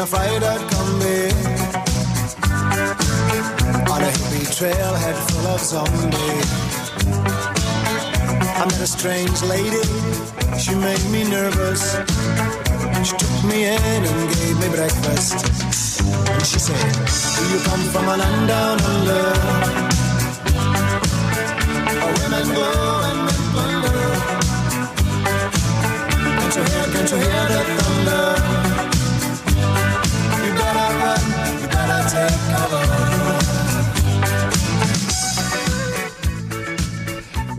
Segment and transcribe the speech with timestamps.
[0.00, 1.34] afraid I'd come back.
[3.90, 6.50] On a hippie trailhead full of zombies.
[8.60, 9.84] I met a strange lady,
[10.58, 11.82] she made me nervous.
[13.06, 15.36] She took me in and gave me breakfast.
[16.02, 16.92] And she said,
[17.36, 19.24] Do you come from a land down under?
[22.00, 22.68] Where women go
[23.08, 24.00] and men plunder.
[26.38, 27.79] Can't you hear, can't you hear the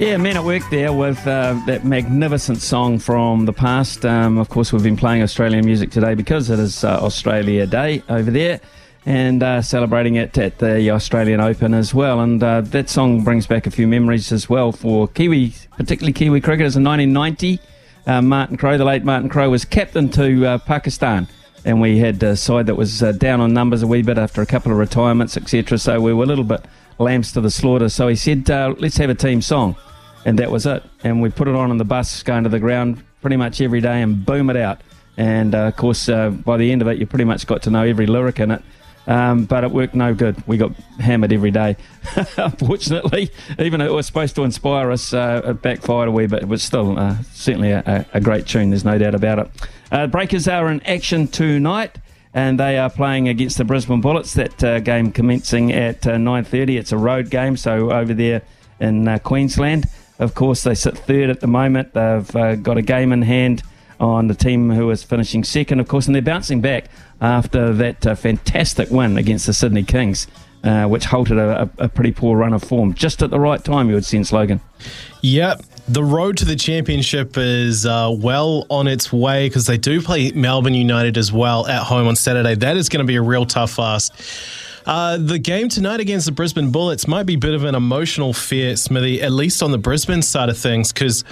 [0.02, 4.04] Yeah, men at work there with uh, that magnificent song from the past.
[4.04, 8.02] Um, of course, we've been playing Australian music today because it is uh, Australia Day
[8.10, 8.60] over there
[9.06, 12.20] and uh, celebrating it at the Australian Open as well.
[12.20, 16.42] And uh, that song brings back a few memories as well for Kiwi, particularly Kiwi
[16.42, 17.60] cricketers in 1990.
[18.08, 21.28] Uh, Martin Crowe, the late Martin Crowe, was captain to uh, Pakistan.
[21.64, 24.42] And we had a side that was uh, down on numbers a wee bit after
[24.42, 25.78] a couple of retirements, etc.
[25.78, 26.66] So we were a little bit
[26.98, 27.88] lambs to the slaughter.
[27.88, 29.76] So he said, uh, let's have a team song.
[30.26, 30.84] And that was it.
[31.04, 33.82] And we put it on on the bus going to the ground pretty much every
[33.82, 34.82] day and boom it out.
[35.18, 37.70] And uh, of course, uh, by the end of it, you pretty much got to
[37.70, 38.62] know every lyric in it.
[39.08, 40.42] Um, but it worked no good.
[40.48, 41.76] We got hammered every day.
[42.38, 46.44] Unfortunately, even though it was supposed to inspire us, uh, it backfired a wee bit.
[46.44, 48.70] It was still uh, certainly a, a, great tune.
[48.70, 49.50] There's no doubt about it.
[49.92, 51.98] Uh, Breakers are in action tonight,
[52.34, 54.36] and they are playing against the Brisbane Bullets.
[54.36, 56.80] That uh, game commencing at 9:30.
[56.80, 58.44] It's a road game, so over there
[58.80, 59.88] in uh, Queensland.
[60.22, 61.94] Of course, they sit third at the moment.
[61.94, 63.64] They've uh, got a game in hand
[64.00, 66.86] on the team who is finishing second, of course, and they're bouncing back
[67.20, 70.28] after that uh, fantastic win against the Sydney Kings.
[70.64, 73.90] Uh, which halted a, a, pretty poor run of form just at the right time,
[73.90, 74.62] you would sense, Logan.
[75.22, 75.64] Yep.
[75.88, 80.30] The road to the championship is uh, well on its way because they do play
[80.34, 82.54] Melbourne United as well at home on Saturday.
[82.54, 84.14] That is going to be a real tough ask.
[84.86, 88.34] Uh, the game tonight against the Brisbane Bullets might be a bit of an emotional
[88.34, 91.24] fear, Smithy, at least on the Brisbane side of things, because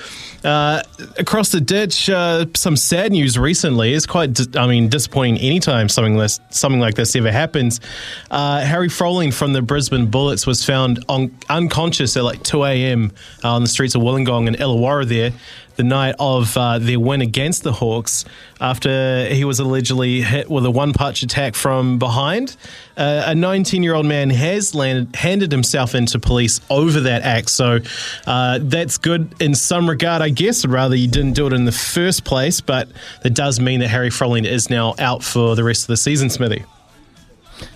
[0.44, 0.84] uh,
[1.18, 3.94] across the ditch, uh, some sad news recently.
[3.94, 7.82] is quite, di- I mean, disappointing anytime something this, something like this ever happens.
[8.30, 13.12] Uh, Harry Froling from the Brisbane Bullets was found on, unconscious at like 2 a.m.
[13.44, 15.32] Uh, on the streets of Wollongong and Illawarra there
[15.80, 18.26] the night of uh, their win against the Hawks
[18.60, 22.58] after he was allegedly hit with a one punch attack from behind.
[22.98, 27.50] Uh, a 19 year old man has landed, handed himself into police over that act.
[27.50, 27.80] So
[28.28, 30.66] uh, that's good in some regard, I guess.
[30.66, 32.90] I'd rather he didn't do it in the first place, but
[33.24, 36.30] that does mean that Harry Froling is now out for the rest of the season,
[36.30, 36.66] Smithy.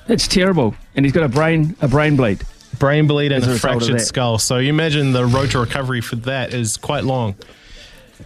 [0.07, 0.75] That's terrible.
[0.97, 2.43] And he's got a brain a brain bleed.
[2.79, 4.39] Brain bleed and a fractured skull.
[4.39, 7.35] So you imagine the road to recovery for that is quite long.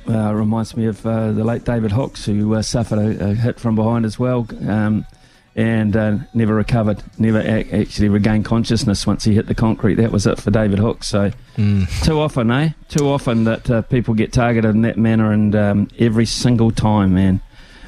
[0.10, 3.60] Uh, reminds me of uh, the late David Hookes, who uh, suffered a, a, hit
[3.60, 5.06] from behind as well, um,
[5.56, 9.96] and uh, never recovered, never actually regained consciousness once he hit the concrete.
[9.96, 11.08] That was it for David Hookes.
[11.08, 12.06] So mm.
[12.06, 12.70] too often, eh?
[12.90, 17.14] Too often that uh, people get targeted in that manner, and um, every single time,
[17.14, 17.42] man.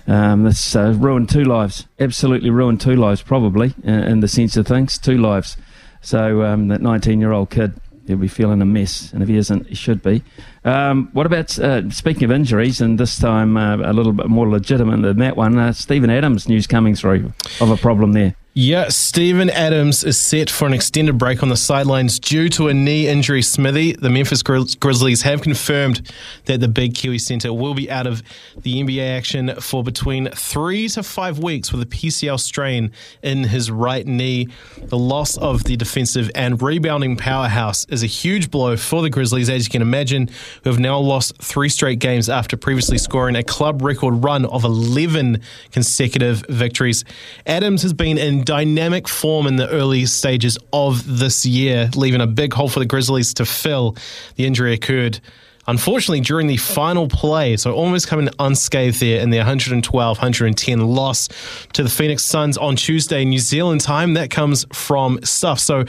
[0.07, 1.85] Um, this uh, ruined two lives.
[1.99, 4.97] Absolutely ruined two lives, probably in the sense of things.
[4.97, 5.55] Two lives.
[6.01, 7.73] So um, that 19-year-old kid
[8.09, 10.23] he'll be feeling a mess, and if he isn't, he should be.
[10.65, 14.49] Um, what about uh, speaking of injuries, and this time uh, a little bit more
[14.49, 15.57] legitimate than that one?
[15.57, 17.31] Uh, Steven Adams news coming through
[17.61, 18.35] of a problem there.
[18.61, 22.73] Yeah, Steven Adams is set for an extended break on the sidelines due to a
[22.73, 23.41] knee injury.
[23.41, 26.11] Smithy, the Memphis Grizzlies have confirmed
[26.43, 28.21] that the big Kiwi centre will be out of
[28.57, 32.91] the NBA action for between three to five weeks with a PCL strain
[33.23, 34.49] in his right knee.
[34.83, 39.49] The loss of the defensive and rebounding powerhouse is a huge blow for the Grizzlies,
[39.49, 40.29] as you can imagine,
[40.65, 44.65] who have now lost three straight games after previously scoring a club record run of
[44.65, 47.05] 11 consecutive victories.
[47.45, 52.25] Adams has been in dynamic form in the early stages of this year, leaving a
[52.25, 53.95] big hole for the Grizzlies to fill.
[54.37, 55.19] The injury occurred
[55.67, 61.29] unfortunately during the final play, so almost coming unscathed there in the 112 110 loss
[61.73, 64.15] to the Phoenix Suns on Tuesday, New Zealand time.
[64.15, 65.59] That comes from stuff.
[65.59, 65.85] So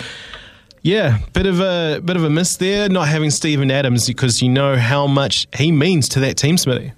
[0.82, 4.50] yeah, bit of a bit of a miss there, not having Steven Adams because you
[4.50, 6.92] know how much he means to that team, Smithy.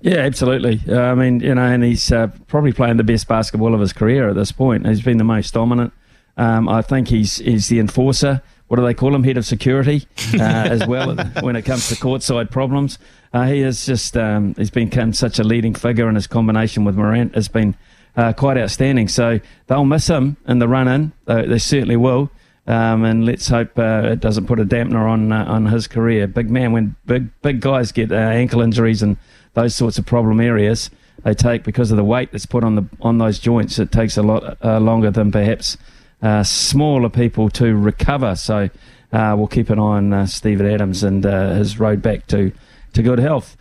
[0.00, 0.80] Yeah, absolutely.
[0.88, 3.92] Uh, I mean, you know, and he's uh, probably playing the best basketball of his
[3.92, 4.86] career at this point.
[4.86, 5.92] He's been the most dominant.
[6.36, 8.42] Um, I think he's he's the enforcer.
[8.68, 9.24] What do they call him?
[9.24, 12.98] Head of security uh, as well when it comes to courtside problems.
[13.32, 16.94] Uh, he is just um, he's become such a leading figure, and his combination with
[16.94, 17.74] Morant has been
[18.16, 19.08] uh, quite outstanding.
[19.08, 21.12] So they'll miss him in the run in.
[21.26, 22.30] they certainly will.
[22.68, 26.26] Um, and let's hope uh, it doesn't put a dampener on uh, on his career.
[26.26, 29.16] Big man, when big big guys get uh, ankle injuries and
[29.54, 30.90] those sorts of problem areas,
[31.24, 33.78] they take because of the weight that's put on the on those joints.
[33.78, 35.78] It takes a lot uh, longer than perhaps
[36.20, 38.36] uh, smaller people to recover.
[38.36, 38.68] So
[39.14, 42.52] uh, we'll keep an eye on Steven Adams and his road back to
[42.92, 43.56] to good health.